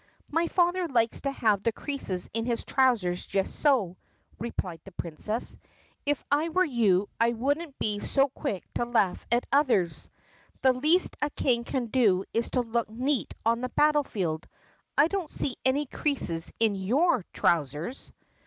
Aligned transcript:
"My 0.31 0.47
father 0.47 0.87
likes 0.87 1.21
to 1.21 1.31
have 1.31 1.61
the 1.61 1.71
creases 1.71 2.27
in 2.33 2.47
his 2.47 2.65
trousers 2.65 3.23
just 3.27 3.53
so," 3.55 3.97
replied 4.39 4.81
the 4.83 4.91
Princess. 4.93 5.55
"If 6.07 6.23
I 6.31 6.49
were 6.49 6.65
you 6.65 7.07
I 7.19 7.33
would 7.33 7.59
n't 7.59 7.77
be 7.77 7.99
so 7.99 8.27
quick 8.27 8.63
to 8.73 8.85
laugh 8.85 9.27
at 9.31 9.45
others. 9.51 10.09
The 10.63 10.73
least 10.73 11.17
a 11.21 11.29
King 11.29 11.63
can 11.65 11.85
do 11.85 12.25
is 12.33 12.49
to 12.57 12.61
look 12.61 12.89
neat 12.89 13.35
on 13.45 13.61
the 13.61 13.69
battle 13.69 14.03
field. 14.03 14.47
I 14.97 15.07
don't 15.07 15.29
see 15.29 15.53
any 15.63 15.85
creases 15.85 16.51
in 16.59 16.73
your 16.73 17.23
trousers." 17.31 18.11